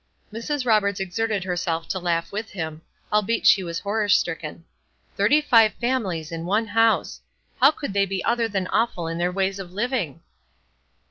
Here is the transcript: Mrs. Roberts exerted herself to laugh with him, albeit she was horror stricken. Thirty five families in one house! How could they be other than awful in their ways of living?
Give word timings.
Mrs. 0.33 0.65
Roberts 0.65 0.99
exerted 0.99 1.43
herself 1.43 1.87
to 1.89 1.99
laugh 1.99 2.31
with 2.31 2.49
him, 2.49 2.81
albeit 3.13 3.45
she 3.45 3.61
was 3.63 3.77
horror 3.77 4.09
stricken. 4.09 4.65
Thirty 5.15 5.41
five 5.41 5.73
families 5.75 6.31
in 6.31 6.43
one 6.47 6.65
house! 6.65 7.21
How 7.59 7.69
could 7.69 7.93
they 7.93 8.07
be 8.07 8.25
other 8.25 8.47
than 8.47 8.65
awful 8.69 9.07
in 9.07 9.19
their 9.19 9.31
ways 9.31 9.59
of 9.59 9.73
living? 9.73 10.23